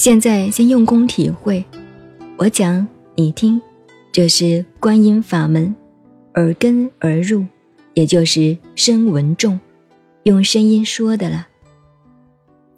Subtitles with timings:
[0.00, 1.62] 现在先用功体会，
[2.38, 3.60] 我讲你听，
[4.10, 5.76] 这是观音法门，
[6.36, 7.44] 耳根而入，
[7.92, 9.60] 也就是声闻众，
[10.22, 11.48] 用声音说的了。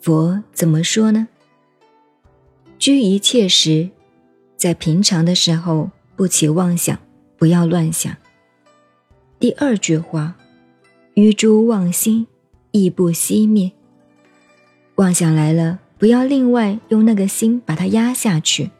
[0.00, 1.28] 佛怎么说呢？
[2.78, 3.90] 居一切时，
[4.56, 6.98] 在平常的时候不起妄想，
[7.36, 8.16] 不要乱想。
[9.38, 10.34] 第二句话，
[11.12, 12.26] 于诸妄心
[12.70, 13.70] 亦不熄灭。
[14.94, 18.70] 妄想来了，不要另外用那个心把它压下去。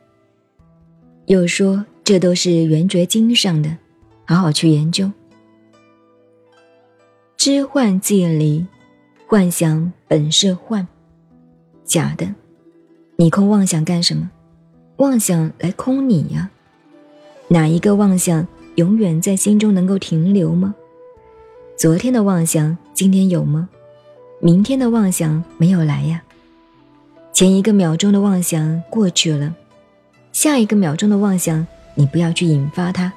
[1.26, 3.76] 又说这都是圆觉经上的，
[4.24, 5.12] 好好去研究。
[7.36, 8.66] 知幻即离，
[9.26, 10.88] 幻想本是幻。
[11.84, 12.34] 假的，
[13.16, 14.30] 你空妄想干什么？
[14.96, 16.50] 妄想来空你呀？
[17.48, 20.74] 哪一个妄想永远在心中能够停留吗？
[21.76, 23.68] 昨天的妄想今天有吗？
[24.40, 26.22] 明天的妄想没有来呀。
[27.32, 29.54] 前一个秒钟的妄想过去了，
[30.32, 33.12] 下一个秒钟的妄想你不要去引发它。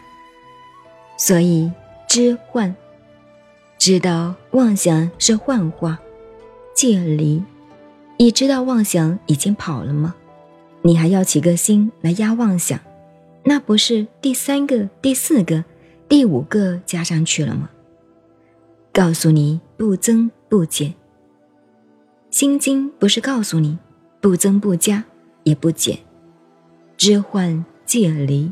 [1.18, 1.72] 所以
[2.08, 2.74] 知幻，
[3.78, 6.00] 知道妄想是幻化，
[6.76, 7.44] 戒离。
[8.18, 10.16] 你知道妄想已经跑了吗？
[10.82, 12.80] 你还要起个心来压妄想，
[13.44, 15.64] 那不是第三个、第四个、
[16.08, 17.70] 第五个加上去了吗？
[18.94, 20.94] 告诉你不增不减。
[22.30, 23.78] 心经不是告诉你
[24.24, 25.04] 不增不加
[25.44, 26.00] 也不减，
[26.96, 28.50] 知幻戒离，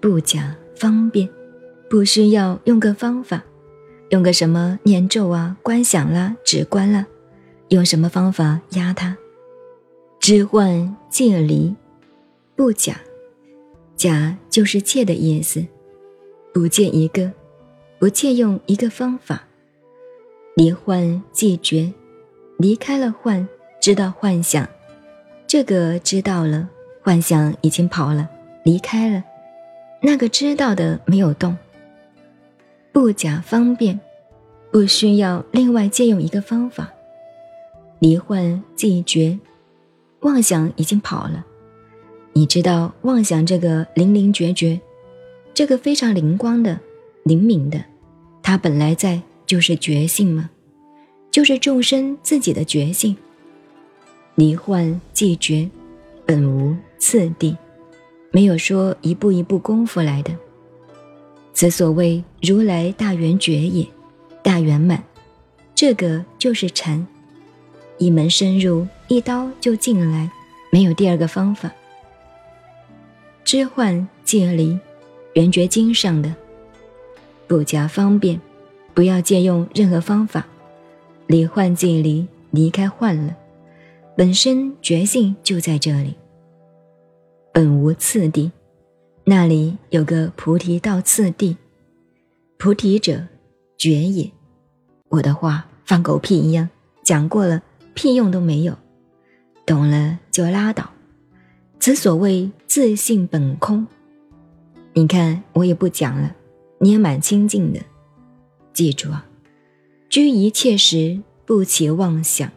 [0.00, 1.28] 不假方便，
[1.90, 3.44] 不需要用个方法，
[4.08, 7.06] 用个什么念咒啊、观想啦、止观啦。
[7.68, 9.14] 用什么方法压它？
[10.18, 11.76] 知幻戒离，
[12.56, 12.98] 不假，
[13.94, 15.62] 假就是借的意思，
[16.54, 17.30] 不借一个，
[17.98, 19.46] 不借用一个方法，
[20.56, 21.92] 离幻即绝，
[22.56, 23.46] 离开了幻，
[23.78, 24.66] 知道幻想，
[25.52, 26.66] 这个知道了，
[27.02, 28.26] 幻想已经跑了，
[28.62, 29.22] 离开了，
[30.00, 31.54] 那个知道的没有动，
[32.90, 34.00] 不假方便，
[34.70, 36.90] 不需要另外借用一个方法。
[37.98, 39.38] 离幻即绝，
[40.20, 41.44] 妄想已经跑了。
[42.32, 44.80] 你知道妄想这个灵灵觉觉，
[45.52, 46.80] 这个非常灵光的、
[47.24, 47.84] 灵敏的，
[48.42, 50.48] 它本来在就是觉性吗？
[51.30, 53.14] 就是众生自己的觉性。
[54.34, 55.68] 离幻即绝，
[56.24, 57.54] 本无次第，
[58.30, 60.32] 没有说一步一步功夫来的。
[61.52, 63.86] 此所谓如来大圆觉也，
[64.42, 65.04] 大圆满，
[65.74, 67.06] 这个就是禅。
[67.98, 70.30] 一门深入，一刀就进来，
[70.70, 71.70] 没有第二个方法。
[73.44, 74.78] 知幻戒离，
[75.34, 76.34] 圆觉经上的，
[77.46, 78.40] 不加方便，
[78.94, 80.46] 不要借用任何方法，
[81.26, 83.36] 离幻即离，离开幻了，
[84.16, 86.14] 本身觉性就在这里，
[87.52, 88.52] 本无次第，
[89.24, 91.56] 那里有个菩提道次第，
[92.58, 93.26] 菩提者
[93.78, 94.30] 觉也。
[95.08, 96.68] 我的话放狗屁一样
[97.02, 97.62] 讲过了。
[97.94, 98.74] 屁用都没有，
[99.66, 100.90] 懂了就拉倒。
[101.78, 103.86] 此所谓自性本空。
[104.94, 106.34] 你看我也不讲了，
[106.78, 107.80] 你也蛮清净的。
[108.72, 109.26] 记住啊，
[110.08, 112.50] 居一切时不起妄想，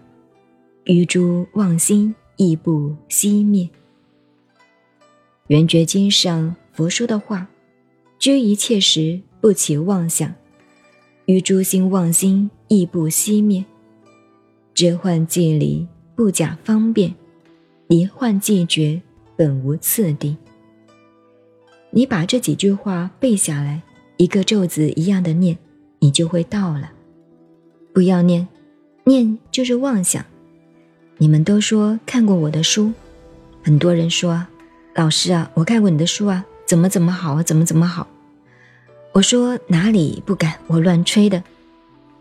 [0.85, 3.68] 于诸妄心亦不熄灭。
[5.47, 7.47] 圆觉经上佛说的话：
[8.19, 10.31] 居一切时不起妄想，
[11.25, 13.66] 于诸心妄心亦不熄灭。
[14.75, 17.12] 知幻即离，不假方便；
[17.88, 19.02] 离幻即绝，
[19.35, 20.38] 本无次第。
[21.90, 23.81] 你把这几句话背下来，
[24.17, 25.57] 一个咒子一样的念，
[25.97, 26.91] 你就会到了。
[27.91, 28.47] 不要念，
[29.06, 30.23] 念就是妄想。
[31.17, 32.91] 你们都说看过我的书，
[33.63, 34.45] 很多人说
[34.95, 38.07] ：“老师啊，我看过你的书啊，怎么怎么好啊，怎么怎么好。”
[39.13, 41.41] 我说哪里不敢，我乱吹的。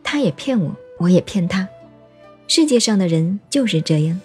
[0.05, 1.69] 他也骗我，我也骗他。
[2.47, 4.21] 世界上的人就是这样，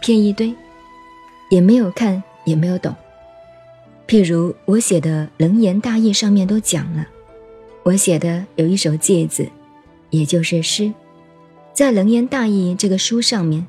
[0.00, 0.54] 骗一堆，
[1.48, 2.94] 也没有看，也没有懂。
[4.06, 7.06] 譬如我写的《楞严大义》上面都讲了，
[7.84, 9.48] 我写的有一首戒子，
[10.10, 10.92] 也就是诗，
[11.72, 13.66] 在《楞严大义》这个书上面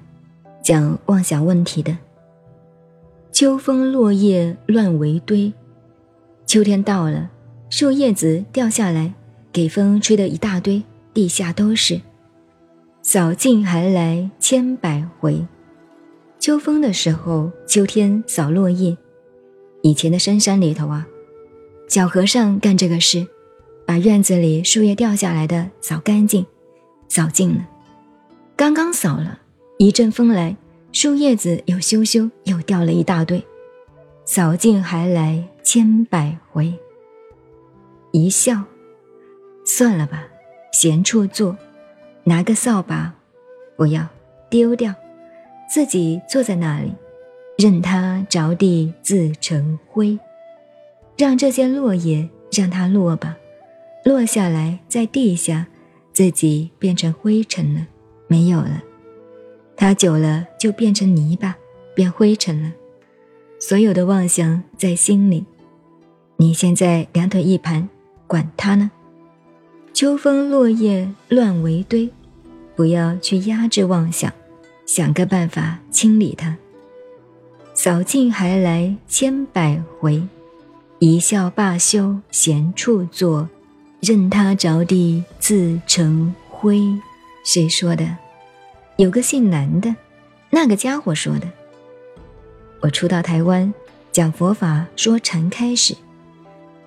[0.63, 1.95] 讲妄想问题的。
[3.31, 5.51] 秋风落叶乱为堆，
[6.45, 7.29] 秋天到了，
[7.69, 9.13] 树叶子掉下来，
[9.51, 10.81] 给风吹得一大堆，
[11.13, 11.99] 地下都是。
[13.01, 15.45] 扫尽还来千百回，
[16.39, 18.95] 秋风的时候，秋天扫落叶。
[19.81, 21.05] 以前的深山里头啊，
[21.89, 23.27] 小和尚干这个事，
[23.85, 26.45] 把院子里树叶掉下来的扫干净，
[27.09, 27.67] 扫净了。
[28.55, 29.39] 刚刚扫了
[29.83, 30.55] 一阵风来，
[30.93, 33.43] 树叶子又羞羞又掉了一大堆。
[34.23, 36.73] 扫尽还来千百回。
[38.13, 38.63] 一笑，
[39.65, 40.25] 算了吧，
[40.71, 41.57] 闲处坐，
[42.23, 43.13] 拿个扫把，
[43.75, 44.07] 不要
[44.49, 44.95] 丢掉，
[45.69, 46.93] 自己坐在那里，
[47.57, 50.17] 任它着地自成灰，
[51.17, 53.35] 让这些落叶让它落吧，
[54.05, 55.67] 落下来在地下，
[56.13, 57.85] 自己变成灰尘了，
[58.29, 58.81] 没有了，
[59.75, 61.55] 它久了就变成泥巴，
[61.95, 62.71] 变灰尘了。
[63.59, 65.45] 所有的妄想在心里，
[66.37, 67.89] 你现在两腿一盘，
[68.27, 68.91] 管它呢。
[69.93, 72.09] 秋风落叶乱为堆，
[72.75, 74.31] 不要去压制妄想，
[74.85, 76.57] 想个办法清理它。
[77.73, 80.21] 扫尽还来千百回，
[80.99, 83.49] 一笑罢休闲处坐，
[84.01, 86.81] 任他着地自成灰。
[87.43, 88.17] 谁说的？
[89.03, 89.93] 有个姓南的，
[90.49, 91.51] 那个家伙说的。
[92.79, 93.73] 我初到台湾，
[94.13, 95.93] 讲佛法说禅开始，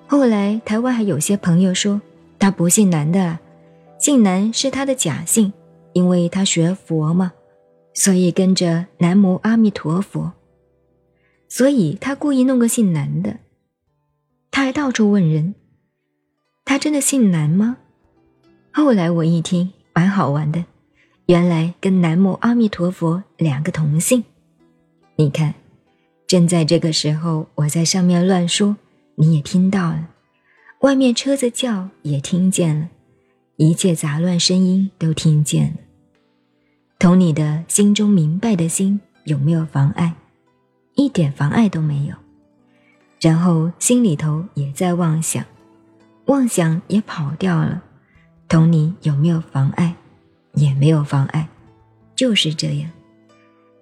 [0.06, 2.00] 后来台湾还有些朋友说
[2.38, 3.38] 他不姓南的，
[3.98, 5.52] 姓南是他的假姓，
[5.92, 7.34] 因为他学佛嘛，
[7.92, 10.32] 所以跟着南无阿弥陀佛，
[11.50, 13.40] 所以他故意弄个姓南的，
[14.50, 15.54] 他还到处问人，
[16.64, 17.76] 他真的姓南吗？
[18.72, 20.64] 后来我一听，蛮好玩的，
[21.26, 24.24] 原来跟南无阿弥陀佛两个同姓，
[25.16, 25.54] 你看。
[26.26, 28.76] 正在这个时候，我在上面乱说，
[29.14, 30.08] 你也听到了；
[30.80, 32.88] 外面车子叫也听见了，
[33.58, 35.76] 一切杂乱声音都听见了。
[36.98, 40.16] 同你的心中明白的心有没有妨碍？
[40.96, 42.16] 一点妨碍都没有。
[43.20, 45.44] 然后心里头也在妄想，
[46.24, 47.82] 妄想也跑掉了，
[48.48, 49.94] 同你有没有妨碍？
[50.56, 51.48] 也没有妨碍，
[52.16, 52.90] 就是这样。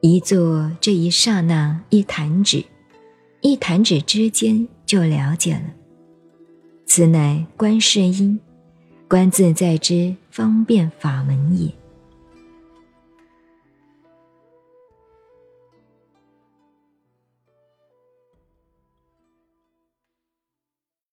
[0.03, 2.62] 一坐这一刹那，一弹指，
[3.41, 5.65] 一弹指之间就了解了。
[6.85, 8.38] 此乃观世音，
[9.09, 11.73] 观自在之方便法门也。